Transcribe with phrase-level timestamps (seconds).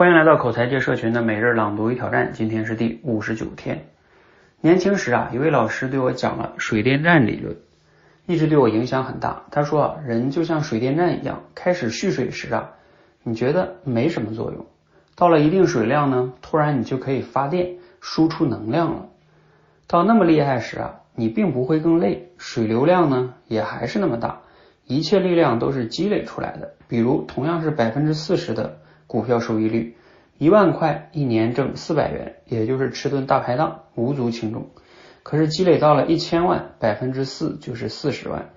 [0.00, 3.84] 欢迎来到口才界社群的每日朗读与挑战，今天是第五十九天。
[4.62, 7.58] 年轻时啊，一位老师对我讲了水电站理论，
[8.24, 9.42] 一直对我影响很大。
[9.50, 12.70] 他说啊，人就像水电站一样，开始蓄水时啊，
[13.22, 14.64] 你觉得没什么作用，
[15.16, 19.06] 到了一定水量呢，突然你就可以发电输出能量了。
[19.86, 24.40] 到那么厉害时啊，你并不会更累，水流量呢也还是那么大，
[24.86, 26.72] 一切力量都是积累出来的。
[26.88, 28.79] 比如同样是百分之四十的。
[29.10, 29.96] 股票收益率
[30.38, 34.70] 一万块，一年挣四百元，也就是吃顿大排档，无足轻重。
[35.24, 38.50] 可是积累到了一千万，百分之四就是四十万，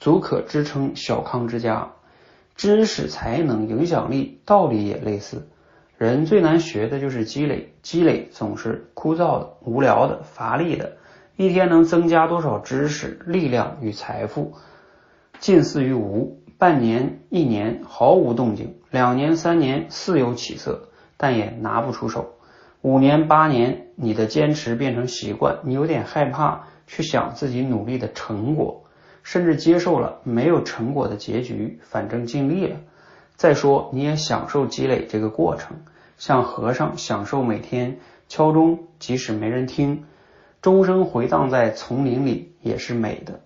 [0.00, 1.92] 足可支撑小康之家。
[2.56, 5.46] 知识、才能、影响力，道理也类似。
[5.96, 10.96] 人最难学的就是积累，积累总是枯燥的、无聊的、乏力的。
[11.36, 14.54] 一天能增加多少知识、力量与财富，
[15.38, 16.42] 近似于无。
[16.58, 22.34] 半年、一年毫无动静，两年、三年似有起色，但也拿不出手。
[22.82, 28.84] 五年、八年，你的坚持变成习惯，你有点害怕去想自己努力的成果，
[29.22, 32.76] 甚至接受了没有成果的结局，反正尽力了。
[33.34, 35.78] 再说，你也享受积累这个过程，
[36.18, 37.98] 像和尚享受每天
[38.28, 40.04] 敲钟，即使没人听，
[40.60, 43.40] 钟声回荡在丛林里也是美的。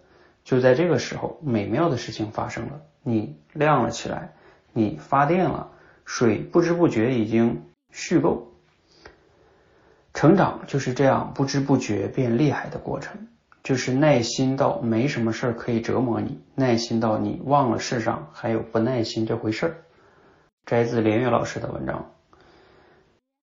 [0.45, 2.81] 就在这个时候，美妙的事情发生了。
[3.03, 4.33] 你亮了起来，
[4.77, 5.71] 你发电了，
[6.05, 8.53] 水不知不觉已经蓄够。
[10.13, 13.29] 成长就是这样不知不觉变厉害的过程，
[13.63, 19.77] 就是耐心到没什么事儿可以折磨你，耐心到你忘了世上还有不耐心这回事儿。
[20.67, 22.11] 摘自连岳老师的文章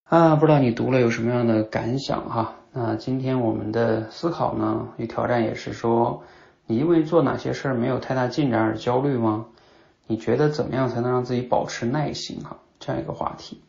[0.04, 2.54] 啊，不知道你读了有什么样的感想哈？
[2.74, 6.24] 那今天我们的思考呢与挑战也是说，
[6.68, 9.48] 你因为做哪些事儿没有太大进展而焦虑吗？
[10.08, 12.42] 你觉得怎么样才能让自己保持耐心？
[12.44, 13.62] 哈，这样一个话题。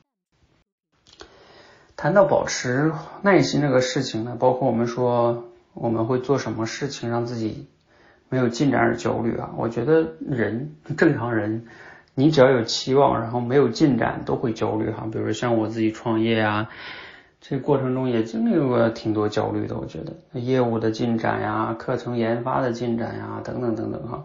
[1.97, 7.69] 谈到保持耐心这个事情呢，包括我们说我们会做什么事情让自己
[8.29, 9.51] 没有进展而焦虑啊？
[9.57, 11.67] 我觉得人正常人，
[12.15, 15.07] 你只要有期望，然后没有进展都会焦虑哈。
[15.11, 16.69] 比如像我自己创业啊，
[17.41, 19.77] 这过程中也经历过挺多焦虑的。
[19.79, 24.25] 我觉得业务的进展呀，课程研发的进展呀，等等等等哈。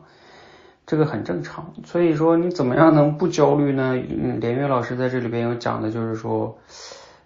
[0.89, 3.95] 这个很正常，所以说你怎么样能不焦虑呢？
[4.09, 6.57] 嗯，连岳老师在这里边有讲的，就是说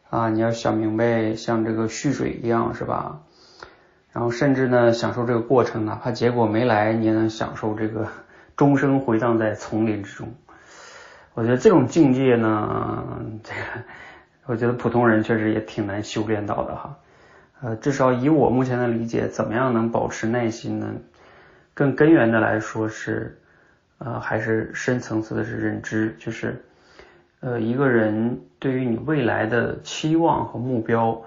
[0.10, 3.22] 啊，你要想明白，像这个蓄水一样，是吧？
[4.12, 8.10] 然后甚至呢，享受这个过程，哪怕结果没来，你也能享受这个
[8.58, 10.34] 钟声回荡在丛林之中。
[11.34, 13.02] 我觉得这种境界呢，
[13.44, 13.86] 这个
[14.46, 16.98] 我觉得普通人确实也挺难修炼到的哈。
[17.62, 20.96] 呃，至少以我目前的理解，怎么样能保持耐心呢？
[21.74, 23.40] 更根源的来说是。
[24.06, 26.66] 呃，还是深层次的是认知，就是
[27.40, 31.22] 呃，一个人对于你未来的期望和目标，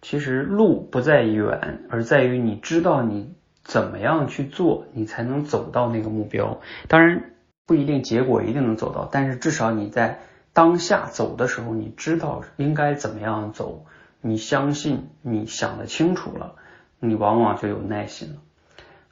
[0.00, 3.34] 其实路不在远，而在于你知道你
[3.64, 6.60] 怎么样去做，你才能走到那个目标。
[6.86, 7.32] 当然
[7.66, 10.20] 不一定结果一定能走到，但是至少你在
[10.52, 13.84] 当下走的时候，你知道应该怎么样走，
[14.20, 16.54] 你相信你想的清楚了，
[17.00, 18.36] 你往往就有耐心了。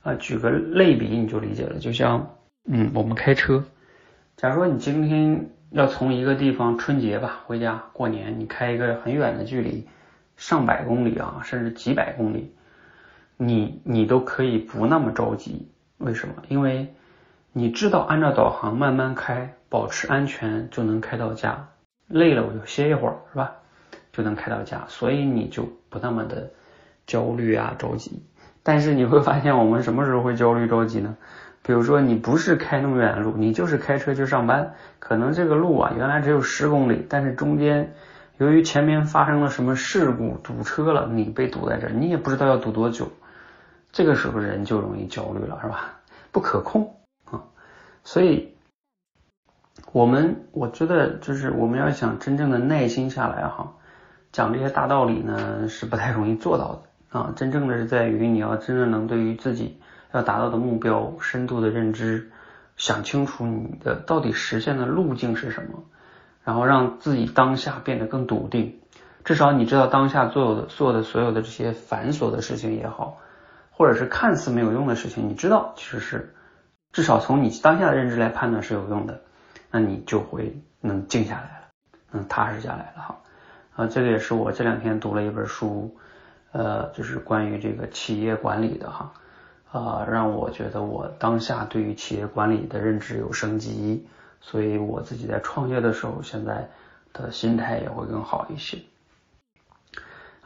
[0.02, 2.36] 啊，举个类比你就理解了，就像。
[2.64, 3.64] 嗯，我们开车。
[4.36, 9.86] 假如说你今天要从一个地方春节吧回家过年，你开一个很远的距离，
[10.36, 12.54] 上百公里啊，甚至几百公里，
[13.36, 15.68] 你你都可以不那么着急。
[15.98, 16.34] 为什么？
[16.48, 16.94] 因为
[17.52, 21.68] 你知道按照导航慢慢开，保持安全就能开到家。
[22.06, 23.52] 累了我就歇一会儿，是吧？
[24.12, 26.50] 就能开到家，所以你就不那么的
[27.06, 28.22] 焦虑啊着急。
[28.62, 31.16] 但是你会发现，我们什么时候会焦虑着急呢？
[31.62, 37.92] 比如说你不是开那么远的路，你就是开车去上班，可能这个路啊原来只有十公里，但是中间
[38.38, 43.08] 由于前面发生了什么事故堵车了，你被堵在这，你也不知道要堵多久，
[43.92, 46.00] 这个时候人就容易焦虑了，是吧？
[46.32, 46.96] 不可控
[47.30, 47.44] 啊，
[48.04, 48.54] 所以
[49.92, 53.74] 我们我觉得就是我们要想真正的耐心下来哈，
[54.32, 59.78] 讲这些大道理呢是不太容易做到的啊，真正的是在于你要真正能对于自己。
[60.12, 62.30] 要达到的目标，深度的认知，
[62.76, 65.84] 想清楚你的到底实现的路径是什么，
[66.44, 68.80] 然后让自己当下变得更笃定。
[69.22, 73.18] 至少你知道当下做的做的所有的这些繁琐的事情也好，
[73.70, 76.34] 或者是看似没有用的事情，你知道其实是
[76.92, 79.20] 至少从你当下的认知来判断是有用的，
[79.70, 81.68] 那你就会能静下来了，
[82.10, 83.20] 能踏实下来了哈。
[83.76, 85.96] 啊，这个也是我这两天读了一本书，
[86.52, 89.12] 呃，就是关于这个企业管理的哈。
[89.72, 94.06] 啊，让我觉得我当下对于企业管理的认知有升级，
[94.40, 96.68] 所以我自己在创业的时候，现在
[97.12, 98.78] 的心态也会更好一些。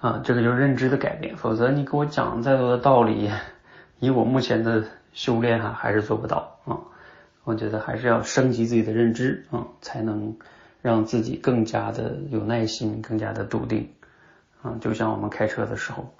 [0.00, 3.30] 啊，这个就是认知的改变，否则你给我讲再多的道理，
[3.98, 4.84] 以我目前的
[5.14, 6.76] 修炼哈，还是做不到啊。
[7.44, 10.36] 我觉得还是要升级自己的认知啊，才能
[10.82, 13.90] 让自己更加的有耐心，更加的笃定
[14.60, 14.76] 啊。
[14.82, 16.14] 就像我们开车的时候，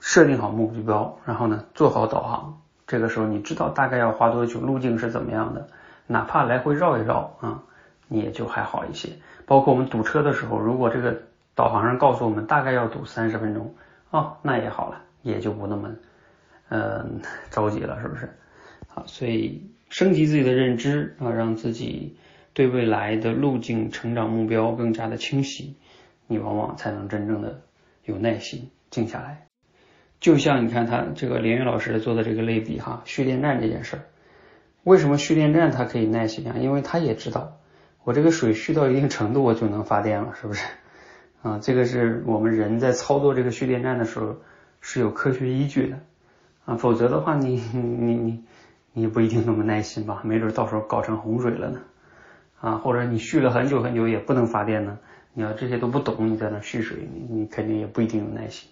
[0.00, 5.68] 设定好目标，然后呢做好导航，这个时候你知道大概要花多久，路径是怎么样的，
[6.06, 7.62] 哪怕来回绕一绕啊，
[8.08, 9.10] 你也就还好一些。
[9.46, 11.22] 包括我们堵车的时候，如果这个
[11.54, 13.74] 导航上告诉我们大概要堵三十分钟
[14.10, 15.90] 哦，那也好了，也就不那么
[16.68, 17.20] 嗯
[17.50, 18.36] 着急了，是不是？
[18.88, 19.70] 好，所以。
[19.88, 22.18] 升级自己的认知啊，让自己
[22.52, 25.76] 对未来的路径、成长目标更加的清晰，
[26.26, 27.60] 你往往才能真正的
[28.04, 29.46] 有耐心静下来。
[30.20, 34.02] 就像你看他这个连云老师做的这个类比哈，蓄电站这件事儿，
[34.84, 36.56] 为什么蓄电站它可以耐心啊？
[36.58, 37.58] 因为他也知道
[38.04, 40.66] 我这个水蓄到一定程度我就能发电了，是不是？
[41.42, 44.36] 啊，这个是我们人在操作这个蓄电站的时候
[44.80, 45.98] 是有科学依据的
[46.64, 48.44] 啊，否则的话你你你。
[48.98, 51.80] 你也不一定那么耐心吧，没准到时候搞成洪水了呢，
[52.62, 54.98] 啊，或者你蓄了很久很久也不能发电呢。
[55.34, 58.70] 你要这些都不懂，你在那蓄水，你你肯定也不一定有耐心。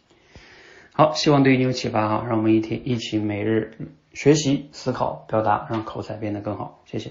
[0.96, 3.76] 好，希望对你有启发哈，让我们一天一起每日
[4.12, 6.84] 学习、思考、表达，让口才变得更好。
[6.86, 7.10] 谢谢。